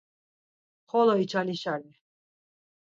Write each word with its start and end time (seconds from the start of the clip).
Xolo 0.89 1.15
içilasere. 1.25 1.89